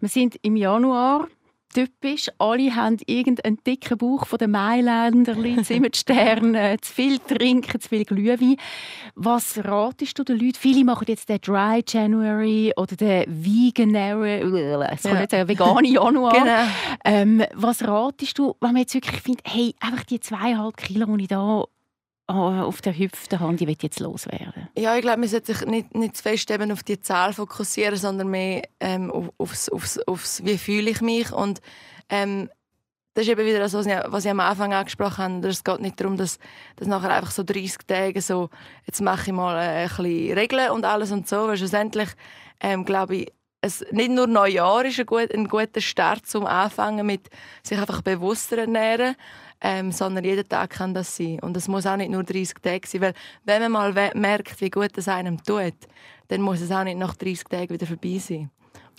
[0.00, 1.28] Wir sind im Januar
[1.74, 2.30] typisch.
[2.38, 8.04] Alle haben irgendeinen dicken Bauch von den Mailänder, Zimmerstern, äh, zu viel trinken, zu viel
[8.04, 8.56] Glühwein.
[9.14, 10.58] Was ratest du den Leuten?
[10.58, 14.40] Viele machen jetzt den Dry January oder den Veganary,
[14.92, 15.20] es kommt ja.
[15.20, 16.32] jetzt veganer Januar.
[16.38, 16.66] genau.
[17.04, 21.24] ähm, was ratest du, wenn man jetzt wirklich findet, hey, einfach die zweieinhalb Kilo, die
[21.24, 21.64] ich da
[22.26, 24.68] auf der Hüfte die will jetzt loswerden?
[24.76, 27.96] Ja, ich glaube, man sollte sich nicht, nicht zu fest eben auf die Zahl fokussieren,
[27.96, 31.60] sondern mehr ähm, aufs, aufs, aufs, wie fühle ich mich und
[32.08, 32.48] ähm,
[33.14, 35.48] das ist eben wieder das, was ich, was ich am Anfang angesprochen habe.
[35.48, 36.38] Es geht nicht darum, dass,
[36.76, 38.50] dass nachher einfach so 30 Tage so,
[38.86, 42.08] jetzt mache ich mal ein bisschen Regeln und alles und so, weil schlussendlich,
[42.60, 47.06] ähm, glaube ich, es, nicht nur Neujahr ist ein, gut, ein guter Start zum Anfangen
[47.06, 47.30] mit
[47.62, 49.14] sich einfach bewusster ernähren,
[49.60, 51.40] ähm, sondern jeden Tag kann das sein.
[51.40, 53.14] Und es muss auch nicht nur 30 Tage sein, weil
[53.44, 55.74] wenn man mal merkt, wie gut es einem tut,
[56.28, 58.50] dann muss es auch nicht nach 30 Tagen wieder vorbei sein.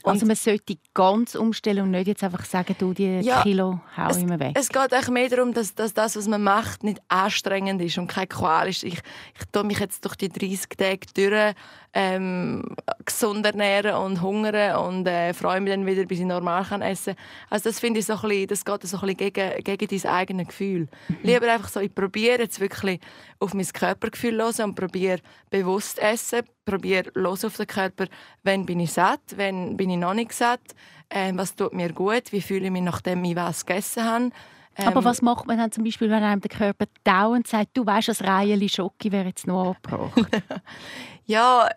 [0.04, 3.80] Und also man sollte ganz umstellen und nicht jetzt einfach sagen, du, die ja, Kilo
[3.98, 4.52] hau es, immer weg.
[4.56, 8.08] Es geht eigentlich mehr darum, dass, dass, das, was man macht, nicht anstrengend ist und
[8.08, 8.84] keine Qual ist.
[8.84, 11.56] Ich, ich tue mich jetzt durch die 30 Tage durch
[11.96, 16.82] ähm, gesund ernähren und hungern und äh, freue mich dann wieder, bis ich normal kann
[16.82, 17.26] essen kann.
[17.50, 20.12] Also das finde ich so ein bisschen, das geht so ein bisschen gegen, gegen dein
[20.12, 20.88] eigenes Gefühl.
[21.08, 21.18] Mhm.
[21.24, 23.00] Lieber einfach so, ich probiere jetzt wirklich
[23.39, 25.19] auf mein Körpergefühl los und probiere
[25.50, 28.06] bewusst essen, probiere los auf den Körper,
[28.43, 30.62] wenn bin ich satt, wenn bin ich noch nicht satt,
[31.10, 34.32] äh, was tut mir gut, wie fühle ich mich, nachdem ich was gegessen habe.
[34.78, 37.86] Ähm, Aber was macht man dann zum Beispiel, wenn einem der Körper dauernd sagt, du
[37.86, 40.43] weißt, das Reihe Schocke wäre jetzt noch angebracht?
[41.26, 41.69] ja,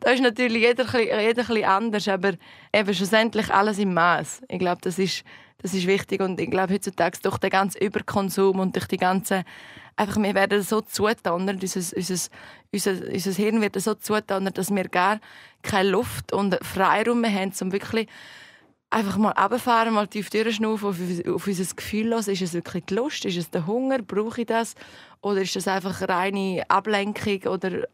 [0.00, 2.32] da ist natürlich jeder, jeder ein anders, aber
[2.72, 4.42] eben schlussendlich alles im Maß.
[4.48, 5.24] Ich glaube, das ist,
[5.58, 9.44] das ist wichtig und ich glaube heutzutage durch den ganzen Überkonsum und durch die ganze
[9.96, 12.28] einfach wir werden so zutonnert, unser, unser,
[12.72, 15.20] unser, unser Hirn wird so zutonnert, dass wir gar
[15.62, 18.08] keine Luft und Freiraum mehr haben, um wirklich
[18.90, 20.96] einfach mal runterfahren, mal tief durchschnaufen, auf,
[21.34, 22.28] auf unser Gefühl los.
[22.28, 23.24] Ist es wirklich die Lust?
[23.24, 23.98] Ist es der Hunger?
[23.98, 24.74] Brauche ich das?
[25.20, 27.42] Oder ist das einfach reine Ablenkung?
[27.52, 27.88] Oder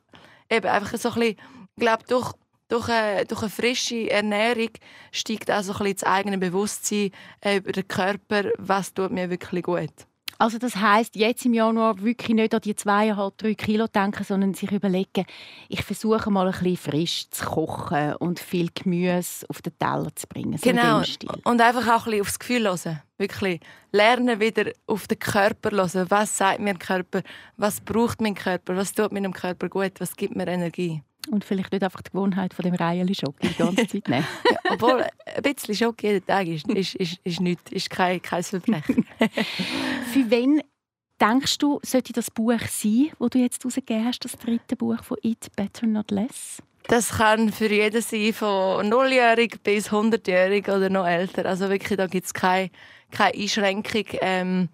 [0.51, 1.37] eben einfach so ein bisschen,
[1.77, 2.33] ich glaube, durch,
[2.69, 4.71] durch eine, durch eine frische Ernährung
[5.11, 7.11] steigt auch so das eigene Bewusstsein
[7.45, 10.10] über den Körper, was tut mir wirklich gut.
[10.41, 14.55] Also das heißt jetzt im Januar wirklich nicht an die zweieinhalb, drei Kilo denken, sondern
[14.55, 15.27] sich überlegen,
[15.69, 20.27] ich versuche mal ein bisschen frisch zu kochen und viel Gemüse auf den Teller zu
[20.27, 20.57] bringen.
[20.57, 21.03] So genau.
[21.45, 23.03] Und einfach auch ein bisschen aufs Gefühl hören.
[23.19, 23.61] Wirklich
[23.93, 26.07] lernen wieder auf den Körper hören.
[26.09, 27.23] Was sagt mir der Körper?
[27.59, 28.77] Was braucht mein Körper?
[28.77, 29.93] Was tut meinem Körper gut?
[29.99, 31.03] Was gibt mir Energie?
[31.31, 34.27] Und vielleicht nicht einfach die Gewohnheit von dem Reihen Schock die ganze Zeit nehmen.
[34.51, 38.43] ja, obwohl, ein bisschen Schock jeden Tag ist, ist, ist, ist, nicht, ist kein, kein
[38.43, 39.07] Verbrechen.
[40.13, 40.61] Für wen
[41.21, 45.19] denkst du, sollte das Buch sein, das du jetzt herausgegeben hast, das dritte Buch von
[45.23, 46.63] «It Better Not Less»?
[46.89, 51.47] Das kann für jeden sein, von 0-jährig bis 100-jährig oder noch älter.
[51.47, 52.71] Also wirklich, da gibt es keine,
[53.11, 54.05] keine Einschränkung.
[54.21, 54.69] Ähm,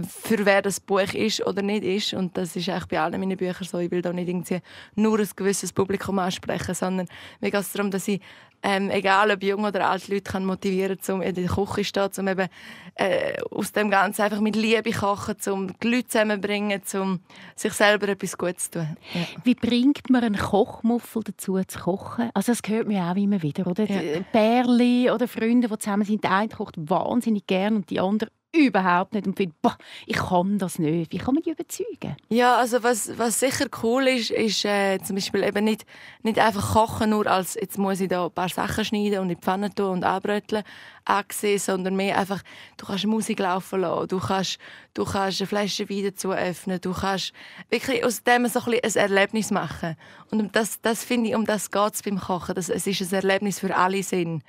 [0.00, 2.14] für wer das Buch ist oder nicht ist.
[2.14, 3.78] Und das ist eigentlich bei allen meinen Büchern so.
[3.78, 4.60] Ich will da nicht irgendwie
[4.94, 7.08] nur ein gewisses Publikum ansprechen, sondern
[7.40, 8.20] mir geht es darum, dass ich,
[8.62, 11.84] ähm, egal ob jung oder alt, Leute kann motivieren kann, um in der Küche zu
[11.84, 12.48] stehen, um eben
[12.94, 17.20] äh, aus dem Ganzen einfach mit Liebe kochen, um die Leute zusammenzubringen, um
[17.56, 18.96] sich selber etwas Gutes zu tun.
[19.14, 19.20] Ja.
[19.44, 22.30] Wie bringt man einen Kochmuffel dazu, zu kochen?
[22.34, 23.84] Also das hört man auch immer wieder, oder?
[23.84, 24.20] Ja.
[24.32, 29.14] Pärchen oder Freunde, die zusammen sind, der eine kocht wahnsinnig gern und die andere überhaupt
[29.14, 31.12] nicht und finde, boah, ich kann das nicht.
[31.12, 32.16] Wie kann man die überzeugen?
[32.28, 35.86] Ja, also was, was sicher cool ist, ist äh, zum Beispiel eben nicht,
[36.22, 39.36] nicht einfach kochen, nur als jetzt muss ich da ein paar Sachen schneiden und in
[39.36, 40.64] die Pfanne tun und anbröteln
[41.04, 42.42] angesehen, sondern mehr einfach,
[42.76, 44.58] du kannst Musik laufen lassen, du kannst,
[44.94, 47.32] du kannst eine Flasche Wein dazu öffnen, du kannst
[47.70, 49.96] wirklich aus dem so ein, ein Erlebnis machen.
[50.30, 52.54] Und das, das finde ich, um das geht es beim Kochen.
[52.54, 54.42] Das, es ist ein Erlebnis für alle Sinn.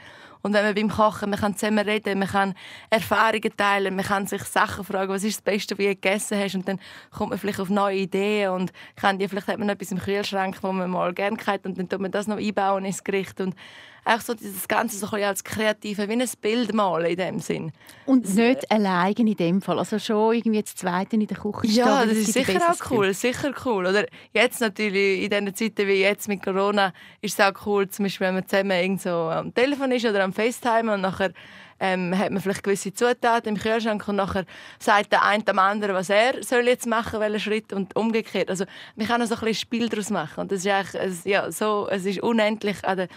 [0.44, 2.54] Und wenn man beim Kochen, man kann zusammen reden, man kann
[2.90, 6.56] Erfahrungen teilen, man kann sich Sachen fragen, was ist das Beste, was du gegessen hast,
[6.56, 6.80] und dann
[7.12, 10.58] kommt man vielleicht auf neue Ideen und kann die, vielleicht hat man etwas im Kühlschrank,
[10.62, 13.40] wo man mal gerne hat, und dann tut man das noch einbauen ins Gericht.
[13.40, 13.56] Und
[14.06, 17.72] auch so dieses Ganze so ein als kreative, wie ein Bild malen in dem Sinn.
[18.06, 22.02] Und nicht allein in dem Fall, also schon irgendwie das Zweite in der Küche Ja,
[22.02, 23.14] stehen, das, ist sicher auch cool, Gefühl.
[23.14, 23.86] sicher cool.
[23.86, 28.04] Oder jetzt natürlich, in diesen Zeiten wie jetzt mit Corona, ist es auch cool, zum
[28.04, 31.32] Beispiel, wenn man zusammen irgend so am Telefon ist oder am FaceTime und nachher
[31.80, 34.46] ähm, hat man vielleicht gewisse Zutaten im Kühlschrank und nachher
[34.80, 38.50] sagt der eine dem anderen, was er soll jetzt machen, welchen Schritt und umgekehrt.
[38.50, 41.52] Also man kann auch so ein bisschen Spiel daraus machen und das ist eigentlich, ja,
[41.52, 43.08] so, es ist unendlich an der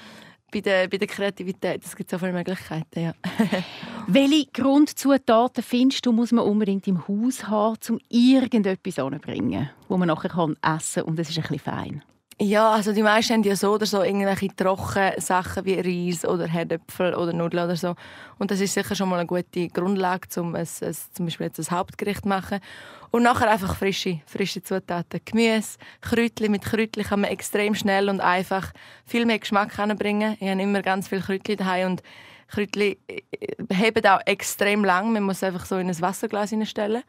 [0.57, 1.85] bei der, bei der Kreativität.
[1.85, 3.15] Es gibt so viele Möglichkeiten, ja.
[4.07, 10.09] Welche Grundzutaten findest du, muss man unbedingt im Haus haben, um irgendetwas anzubringen, wo man
[10.09, 12.03] nachher kann essen kann und es ist ein bisschen fein?
[12.39, 16.47] Ja, also die meisten haben ja so oder so irgendwelche trockenen Sachen wie Reis oder
[16.47, 17.95] Herdöpfel oder Nudeln oder so.
[18.39, 21.59] Und das ist sicher schon mal eine gute Grundlage, um es, es zum Beispiel jetzt
[21.59, 22.61] ein Hauptgericht zu machen.
[23.11, 25.21] Und nachher einfach frische, frische Zutaten.
[25.25, 26.51] Gemüse, Kräutchen.
[26.51, 28.71] Mit Kräutchen kann man extrem schnell und einfach
[29.07, 30.37] viel mehr Geschmack bringen.
[30.39, 32.03] Ich habe immer ganz viele Kräutchen daheim und
[32.49, 33.23] Kräutchen äh,
[33.73, 35.11] heben auch extrem lang.
[35.11, 37.03] Man muss einfach so in ein Wasserglas hineinstellen.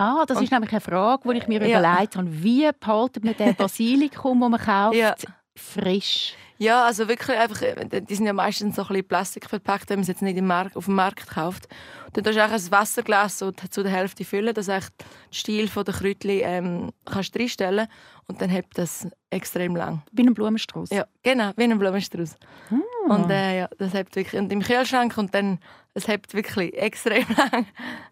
[0.00, 1.78] Ah, das und, ist nämlich eine Frage, die ich mir ja.
[1.78, 2.42] überlegt habe.
[2.42, 5.14] Wie behaltet man den Basilikum, den man kauft, ja.
[5.56, 6.34] Frisch?
[6.58, 9.96] Ja, also wirklich einfach, äh, die sind ja meistens so ein bisschen Plastik verpackt, wenn
[9.96, 11.68] man es jetzt nicht im Markt, auf dem Markt kauft.
[12.12, 14.82] Dann tust du auch ein Wasserglas so zu der Hälfte füllen, dass du den
[15.30, 17.88] Stiel der Kräutchen ähm, kannst reinstellen
[18.26, 20.02] und dann hebt das extrem lang.
[20.12, 20.90] Wie ein Blumenstrauß.
[20.90, 22.36] Ja, genau, wie ein Blumenstrauß.
[22.68, 22.82] Hm.
[23.08, 25.60] Und äh, ja, das hebt wirklich und im Kühlschrank und dann
[25.94, 27.66] es hebt wirklich extrem lang.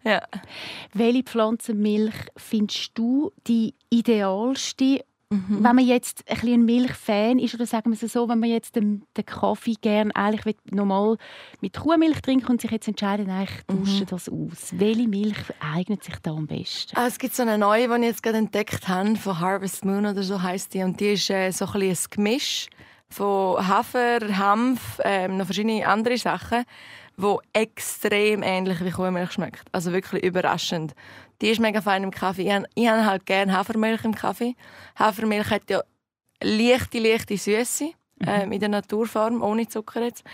[0.05, 0.23] ja.
[0.95, 5.63] Welche Pflanzenmilch findest du die idealste Mhm.
[5.63, 8.77] Wenn man jetzt ein bisschen Milchfan ist, oder sagen wir es so, wenn man jetzt
[8.77, 11.19] den, den Kaffee gerne eigentlich normal
[11.61, 14.07] mit Kuhmilch trinkt und sich jetzt entscheidet, eigentlich mhm.
[14.07, 14.73] das aus.
[14.73, 16.97] Welche Milch eignet sich da am besten?
[16.97, 20.07] Ah, es gibt so eine neue, die ich jetzt gerade entdeckt habe, von Harvest Moon
[20.07, 20.83] oder so heißt die.
[20.83, 22.69] Und die ist äh, so ein, ein Gemisch
[23.11, 26.65] von Hafer, Hanf, ähm, noch verschiedene andere Sachen,
[27.19, 29.65] wo extrem ähnlich wie Kuhmilch schmeckt.
[29.73, 30.95] Also wirklich überraschend.
[31.41, 32.43] Die ist mega fein im Kaffee.
[32.49, 34.57] Ich habe, ich habe halt gerne Hafermilch im Kaffee.
[34.99, 35.83] Hafermilch hat ja
[36.43, 37.91] leichte, leichte Süße.
[38.27, 40.25] Ähm, in der Naturform, ohne Zucker jetzt.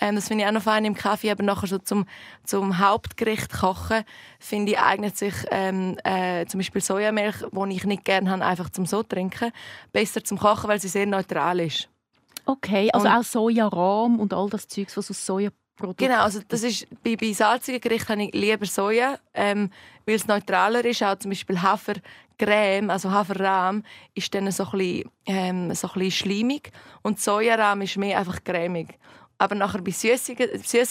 [0.00, 2.04] Ähm, das finde ich auch noch fein im Kaffee, aber nachher so zum,
[2.42, 4.02] zum Hauptgericht kochen,
[4.40, 8.70] finde ich, eignet sich ähm, äh, zum Beispiel Sojamilch, die ich nicht gerne habe, einfach
[8.70, 9.52] zum so trinken,
[9.92, 11.88] besser zum Kochen, weil sie sehr neutral ist.
[12.44, 16.40] Okay, also Und- auch Sojarahm und all das Zeugs, was aus Soja produziert Genau, also
[16.46, 19.70] das ist, bei, bei salzigen Gerichten habe ich lieber Soja, ähm,
[20.06, 21.02] weil es neutraler ist.
[21.02, 26.10] Auch zum Beispiel Hafercreme, also Haferrahm, ist dann so ein bisschen, ähm, so ein bisschen
[26.10, 28.98] schleimig und Sojarahm ist mehr einfach cremig.
[29.40, 30.36] Aber nachher bei süßen,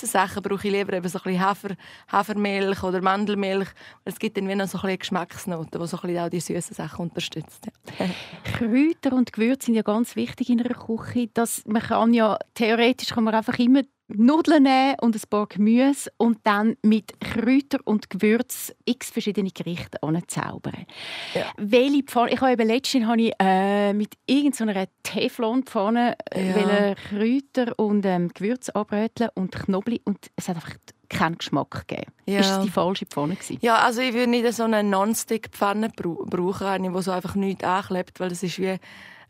[0.07, 1.75] Sachen brauche ich lieber eben so ein bisschen Hafer,
[2.09, 3.67] Hafermilch oder Mandelmilch.
[4.05, 6.39] Es gibt dann wie noch so ein bisschen Geschmacksnoten, die so ein bisschen auch die
[6.39, 7.67] süßen Sachen unterstützt.
[7.99, 8.05] Ja.
[8.45, 11.29] Kräuter und Gewürze sind ja ganz wichtig in einer Küche.
[11.33, 16.09] Das, man kann ja, theoretisch kann man einfach immer Nudeln nehmen und ein paar Gemüse
[16.17, 20.85] und dann mit Kräuter und Gewürz x verschiedene Gerichte anzaubern.
[21.33, 21.45] Ja.
[21.57, 22.31] Welche Pfanne?
[22.31, 26.41] Ich habe eben letztens habe ich, äh, mit irgendeiner Teflonpfanne Ja.
[26.89, 26.95] ja.
[26.95, 30.75] Kräuter und ähm, Gewürze anbröteln und Knoblauch und es hat einfach
[31.09, 32.11] keinen Geschmack gegeben.
[32.25, 32.39] Ja.
[32.39, 33.57] Ist das die falsche Pfanne gewesen?
[33.61, 37.63] Ja, also ich würde nicht so eine Non-Stick-Pfanne brau- brauchen, eine, die so einfach nichts
[37.63, 38.65] anklebt, weil das ist wie,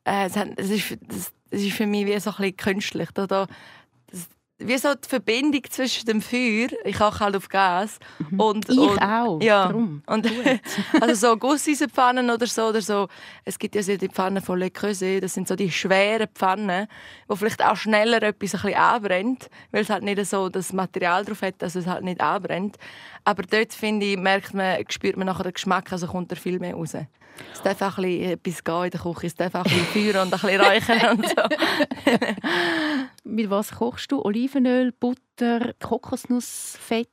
[0.06, 3.10] äh, es ist, das, das ist für mich wie so ein bisschen künstlich.
[3.13, 3.48] Da, da,
[4.60, 8.00] wie so die Verbindung zwischen dem Feuer, ich koche halt auf Gas,
[8.38, 8.74] und, Mhm.
[8.74, 9.41] Ich und auch.
[9.41, 10.02] Ja, Darum.
[10.08, 10.28] und
[11.02, 13.08] also so Gusseisenpfannen oder so oder so.
[13.46, 16.88] Es gibt ja so die Pfannen von Le Creuset, das sind so die schweren Pfannen,
[17.28, 21.24] wo vielleicht auch schneller etwas ein bisschen anbrennt, weil es halt nicht so das Material
[21.24, 22.78] drauf hat, dass es halt nicht anbrennt.
[23.26, 26.60] Aber dort finde ich, merkt man, spürt man nachher den Geschmack, also kommt er viel
[26.60, 26.93] mehr raus.
[27.54, 30.13] Es darf auch ein bisschen etwas gehen in der Küche, es darf auch ein bisschen
[30.13, 31.43] Feuer und ein bisschen räuchern und so.
[33.23, 34.21] Mit was kochst du?
[34.23, 37.10] Olivenöl, Butter, Kokosnussfett?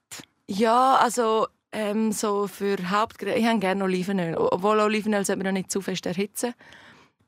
[0.46, 4.36] Ja, also ähm, so für Hauptgerichte, ich habe gerne Olivenöl.
[4.36, 6.54] Obwohl Olivenöl sollte man noch nicht zu fest erhitzen.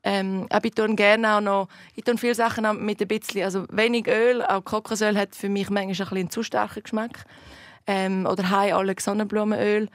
[0.03, 3.65] Ähm, aber ich tue gerne auch noch, ich tue viele Sachen mit ein bisschen, also
[3.69, 7.25] wenig Öl, auch Kokosöl hat für mich manchmal ein bisschen einen zu starken Geschmack.
[7.87, 9.89] Ähm, oder High Alec Sonnenblumenöl.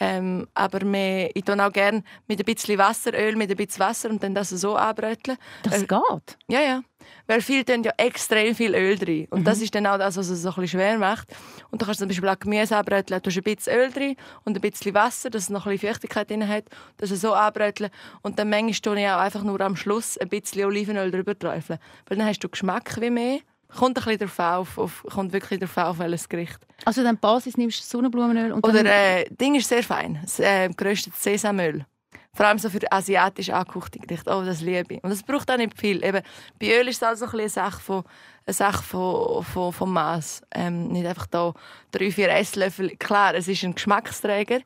[0.00, 4.10] Ähm, aber mehr, ich tue auch gerne mit ein bisschen Wasseröl, mit ein bisschen Wasser
[4.10, 5.38] und dann das so anbröteln.
[5.62, 6.38] Das Äh, geht.
[6.48, 6.82] Ja, ja.
[7.26, 9.26] Weil viele tun ja extrem viel Öl drin.
[9.30, 11.28] Und das ist dann auch das, was es so ein bisschen schwer macht.
[11.70, 13.20] Und da kannst du zum Beispiel auch Gemüse anbröteln.
[13.22, 15.90] Du hast ein bisschen Öl drin und ein bisschen Wasser, dass es noch ein bisschen
[15.90, 16.64] Feuchtigkeit drin hat.
[16.96, 17.90] Das so anbröteln.
[18.22, 21.78] Und dann manchmal tue ich auch einfach nur am Schluss ein bisschen Olivenöl drüber träufeln.
[22.06, 23.38] Weil dann hast du Geschmack wie mehr.
[23.68, 26.58] Kommt ein bisschen darauf auf, auf, kommt wirklich darauf auf, welches Gericht.
[26.84, 30.18] Also dann Basis nimmst du Sonnenblumenöl und Oder äh, Ding ist sehr fein.
[30.22, 31.84] Das äh, geröstetes Sesamöl.
[32.34, 34.30] Vor allem so für asiatisch angekochte Gerichte.
[34.34, 35.04] Oh, das liebe ich.
[35.04, 36.04] Und das braucht auch nicht viel.
[36.04, 36.22] Eben,
[36.58, 38.04] bei Öl ist es also ein eine Sache von,
[38.44, 40.42] eine Sache von, von, vom Maß.
[40.52, 41.54] Ähm, nicht einfach da
[41.92, 42.96] drei, vier Esslöffel.
[42.96, 44.60] Klar, es ist ein Geschmacksträger.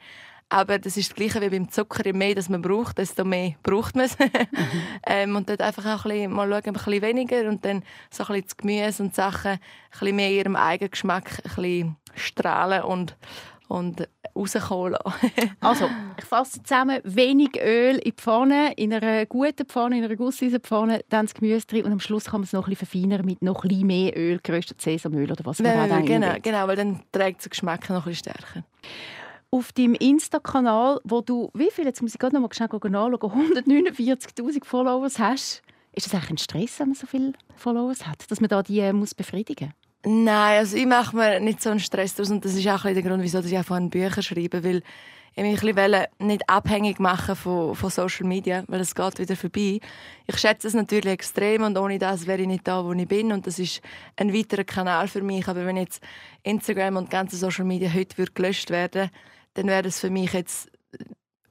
[0.50, 2.04] Aber das ist das Gleiche wie beim Zucker.
[2.06, 4.16] Je mehr das man braucht, desto mehr braucht man es.
[5.06, 8.24] ähm, und dort einfach auch ein bisschen, mal schauen, ein bisschen weniger und dann so
[8.24, 12.82] ein bisschen das Gemüse und Sachen ein bisschen mehr ihrem eigenen Geschmack ein bisschen strahlen
[12.82, 13.16] und,
[13.68, 14.96] und rauskommen.
[15.60, 17.00] Also, ich fasse zusammen.
[17.04, 21.66] Wenig Öl in die Pfanne, in einer guten Pfanne, in einer Gusseisenpfanne, dann das Gemüse
[21.66, 23.86] drin und am Schluss kann man es noch ein bisschen verfeinern mit noch ein bisschen
[23.86, 26.40] mehr Öl, geröstetes Sesamöl oder was man auch man, immer genau, will.
[26.40, 28.64] genau, weil dann trägt der Geschmack noch ein bisschen stärker.
[29.50, 34.64] Auf deinem Insta-Kanal, wo du, wie viele, jetzt muss ich gerade noch mal nachschauen, 149'000
[34.64, 38.48] Followers hast, ist das eigentlich ein Stress, wenn man so viele Followers hat, dass man
[38.48, 39.72] da die äh, muss befriedigen
[40.04, 43.02] Nein, also ich mache mir nicht so einen Stress daraus und das ist auch der
[43.02, 44.82] Grund, wieso ich auch von Bücher schreibe, weil
[45.34, 49.36] ich mich ein bisschen nicht abhängig machen von, von Social Media, weil es geht wieder
[49.36, 49.80] vorbei.
[50.26, 53.32] Ich schätze es natürlich extrem und ohne das wäre ich nicht da, wo ich bin
[53.32, 53.80] und das ist
[54.16, 55.46] ein weiterer Kanal für mich.
[55.48, 56.02] Aber wenn jetzt
[56.42, 59.10] Instagram und ganze Social Media heute gelöscht werden,
[59.58, 60.70] dann wäre es für mich jetzt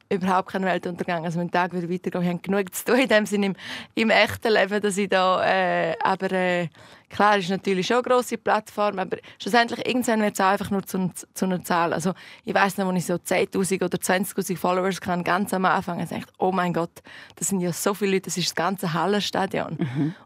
[0.10, 1.26] überhaupt kein Weltuntergang.
[1.26, 2.24] Also mein Tag würde weitergehen.
[2.24, 3.56] Ich habe genug zu tun in dem Sinne im,
[3.96, 6.70] im echten Leben, dass ich da, äh, aber äh,
[7.10, 10.84] klar, es ist natürlich schon eine grosse Plattform, aber schlussendlich irgendwann wird es einfach nur
[10.84, 11.92] zu, zu einer Zahl.
[11.92, 12.14] Also
[12.46, 16.08] ich weiss noch, als ich so 10'000 oder 20'000 Followers kann, ganz am Anfang, ich
[16.08, 17.02] dachte, oh mein Gott,
[17.36, 19.78] das sind ja so viele Leute, das ist das ganze Hallenstadion.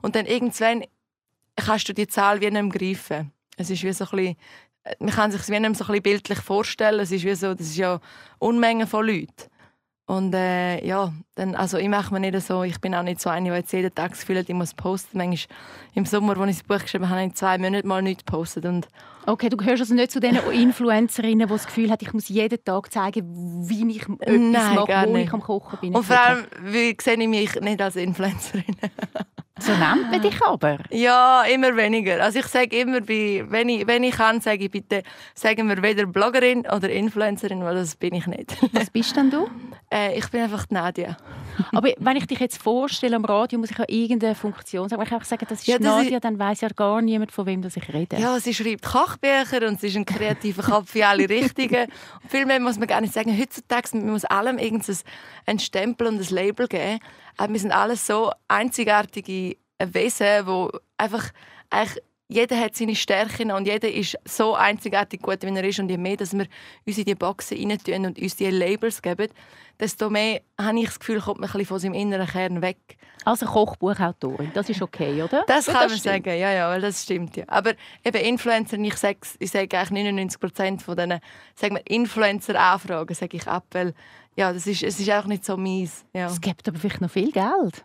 [0.03, 0.83] Und dann irgendwann
[1.55, 3.31] kannst du die Zahl wie nicht greifen.
[3.57, 4.35] Es ist wie so ein bisschen,
[4.99, 6.99] man kann sich es wie nicht so ein bisschen bildlich vorstellen.
[6.99, 7.99] Es ist wie so, das ist ja
[8.39, 9.51] Unmengen von Leuten.
[10.07, 13.29] Und äh, ja, dann, also ich mache mir nicht so, ich bin auch nicht so
[13.29, 15.17] eine, die jetzt jeden Tag das Gefühl hat, ich muss posten.
[15.17, 15.57] Manchmal
[15.93, 18.25] im Sommer, als ich das Buch geschrieben habe, habe ich in zwei Monaten mal nichts
[18.25, 18.65] gepostet.
[18.65, 18.87] Und
[19.25, 22.61] Okay, du gehörst also nicht zu den Influencerinnen, die das Gefühl haben, ich muss jeden
[22.63, 25.95] Tag zeigen, wie ich etwas Nein, mache, wo ich am Kochen bin.
[25.95, 28.65] Und vor allem wie, sehe ich mich nicht als Influencerin.
[29.61, 30.79] So nennt man dich aber.
[30.89, 32.21] ja, immer weniger.
[32.23, 35.03] Also ich sage immer, bei, wenn, ich, wenn ich kann, sage ich bitte,
[35.35, 38.57] sagen wir weder Bloggerin oder Influencerin, weil das bin ich nicht.
[38.73, 39.47] Was bist denn du?
[39.93, 41.15] äh, ich bin einfach die Nadia.
[41.73, 44.99] Aber wenn ich dich jetzt vorstelle am Radio, muss ich auch irgendeine Funktion sagen.
[45.01, 47.31] Wenn ich einfach sagen, das ist Ja, das Nadia, ist- dann weiß ja gar niemand,
[47.31, 48.17] von wem das ich rede.
[48.17, 51.87] Ja, sie schreibt Kochbücher und sie ist ein kreativer Kopf in alle Richtungen.
[52.23, 53.37] Und viel mehr muss man gar nicht sagen.
[53.37, 54.97] Heutzutage man muss allem irgendein
[55.45, 56.99] ein Stempel und ein Label geben.
[57.37, 61.29] Aber wir sind alles so einzigartige Wesen, wo einfach
[61.69, 65.79] eigentlich jeder hat seine Stärken und jeder ist so einzigartig gut, wie er ist.
[65.79, 66.45] Und je mehr, dass wir
[66.87, 69.27] uns in die Boxen reintun und uns die Labels geben,
[69.79, 72.77] desto mehr habe ich das Gefühl, kommt man ein bisschen von seinem inneren Kern weg.
[73.25, 75.43] Also Kochbuchautorin, das ist okay, oder?
[75.45, 76.03] Das Ja, kann man stimmt.
[76.25, 77.43] sagen, ja, ja, weil das stimmt ja.
[77.47, 77.73] Aber
[78.05, 81.19] eben Influencer, ich sage, ich sage eigentlich 99 Prozent von diesen,
[81.55, 83.93] sagen wir Influencer-Anfragen, sage ich ab, weil
[84.35, 86.05] ja, das ist, es ist auch nicht so mies.
[86.13, 87.83] Ja, Es gibt aber vielleicht noch viel Geld.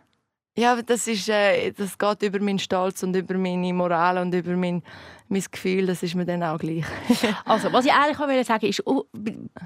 [0.57, 4.33] Ja aber das ist, äh, das geht über meinen Stolz und über meine Moral und
[4.33, 4.83] über mein,
[5.29, 6.83] mein Gefühl, das ist mir dann auch gleich.
[7.45, 9.05] Also, was ich eigentlich auch sagen ist, au-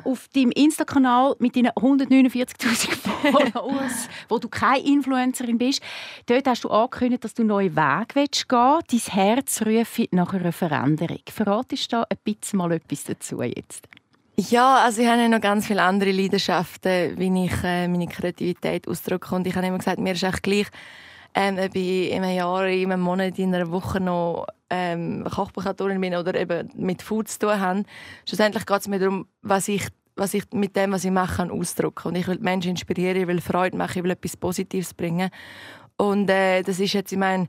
[0.03, 5.81] auf deinem Insta-Kanal mit deinen 149'000 Followers, wo du keine Influencerin bist,
[6.25, 9.07] dort hast du angekündigt, dass du neue Wege willst gehen willst.
[9.07, 11.19] Dein Herz ruft nach einer Veränderung.
[11.29, 13.87] Verratest du da ein bisschen mal etwas dazu jetzt?
[14.49, 19.35] Ja, also ich habe noch ganz viele andere Leidenschaften, wie ich äh, meine Kreativität ausdrücke.
[19.35, 20.67] Und ich habe immer gesagt, mir ist echt gleich,
[21.35, 26.01] ähm, ob ich in einem Jahr, in einem Monat, in einer Woche noch ähm, Kochbuchautorin
[26.01, 27.83] bin oder eben mit Food zu tun habe.
[28.27, 31.51] Schlussendlich geht es mir darum, was ich, was ich mit dem, was ich mache, kann
[31.51, 32.07] ausdrücken.
[32.07, 35.29] Und ich will die Menschen inspirieren, ich will Freude machen, ich will etwas Positives bringen.
[35.97, 37.47] Und äh, das ist jetzt, ich meine,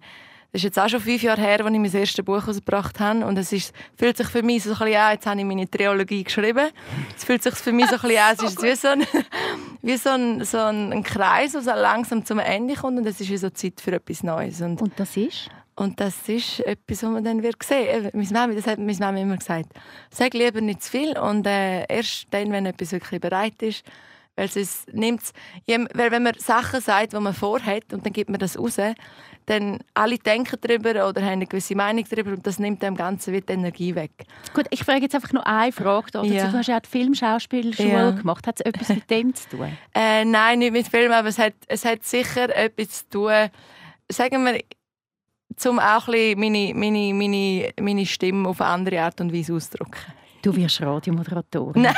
[0.53, 3.25] das ist jetzt auch schon fünf Jahre her, als ich mein erstes Buch herausgebracht habe.
[3.25, 5.71] Und es ist, fühlt sich für mich so ein bisschen an, jetzt habe ich meine
[5.71, 6.69] Trilogie geschrieben.
[7.17, 9.07] Es fühlt sich für mich so ein bisschen an, es ist wie so ein,
[9.83, 12.99] wie so ein, so ein, Kreis, der so langsam zum Ende kommt.
[12.99, 14.61] Und es ist wie so Zeit für etwas Neues.
[14.61, 15.49] Und, Und das ist?
[15.75, 18.05] und das ist etwas, was man dann wird sehen.
[18.05, 19.71] Eben, Meine Mami, das hat meine Mami immer gesagt.
[20.11, 23.85] Sag lieber nicht zu viel und äh, erst dann, wenn etwas wirklich bereit ist.
[24.35, 25.33] Weil, es nimmt's,
[25.66, 28.77] weil wenn man Sachen sagt, die man vorhat und dann gibt man das raus,
[29.47, 33.35] dann alle denken darüber oder haben eine gewisse Meinung darüber und das nimmt dem Ganzen
[33.35, 34.12] wie die Energie weg.
[34.55, 36.27] Gut, ich frage jetzt einfach noch eine Frage dazu.
[36.33, 36.47] Ja.
[36.49, 38.11] Du hast ja auch die Filmschauspielschule Ja.
[38.12, 38.47] gemacht.
[38.47, 39.77] Hat es etwas mit dem zu tun?
[39.95, 43.51] Äh, nein, nicht mit Film, aber es hat, es hat sicher etwas zu tun,
[44.11, 44.61] sagen wir,
[45.57, 49.55] zum auch ein bisschen meine, meine, meine, meine Stimme auf eine andere Art und Weise
[49.55, 50.01] auszudrücken.
[50.40, 51.88] Du wirst Radiomoderatorin.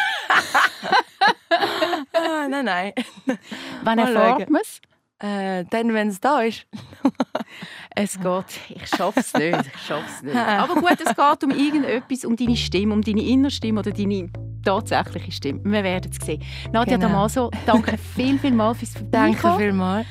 [2.51, 2.65] Nein.
[2.65, 2.95] Nein,
[3.27, 3.39] nein.
[3.83, 4.53] Wann Mal erfährt schauen.
[4.53, 4.81] man es?
[5.19, 6.67] Äh, dann, wenn es da ist.
[7.97, 8.61] Es geht.
[8.71, 9.57] Ich schaffe es nicht.
[9.73, 10.35] Ich schaff's nicht.
[10.37, 14.31] Aber gut, es geht um irgendetwas, um deine Stimme, um deine innere Stimme oder deine
[14.65, 15.61] tatsächliche Stimme.
[15.65, 16.43] Wir werden es sehen.
[16.73, 17.09] Nadja Genau.
[17.09, 19.59] Damaso, danke viel, viel mal fürs Danke Vorbeikommen.
[19.59, 20.07] vielmals.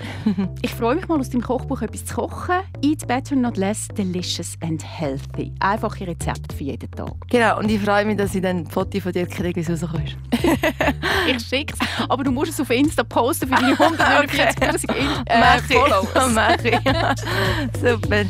[0.61, 2.55] Ich freue mich mal, aus dem Kochbuch etwas zu kochen.
[2.81, 5.53] Eat better, not less, delicious and healthy.
[5.59, 7.13] Einfache Rezepte für jeden Tag.
[7.29, 9.81] Genau, und ich freue mich, dass ich dann ein Foto von dir kriege, wie es
[9.83, 10.15] rauskommst.
[11.25, 12.09] Ich schicke es.
[12.09, 16.31] Aber du musst es auf Insta posten für deine 149'000 In- äh, Followers.
[16.33, 16.79] Mach ich.
[17.81, 18.25] Super.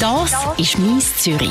[0.00, 1.50] Das ist «Mies Zürich».